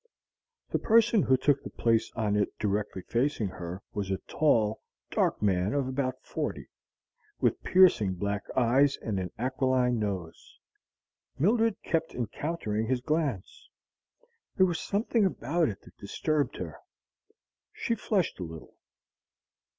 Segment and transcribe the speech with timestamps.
[0.71, 4.81] The person who took the place on it directly facing her was a tall,
[5.11, 6.69] dark man of about forty,
[7.39, 10.57] with piercing black eyes and an aquiline nose.
[11.37, 13.69] Mildred kept encountering his glance.
[14.55, 16.77] There was something about it that disturbed her.
[17.71, 18.73] She flushed a little.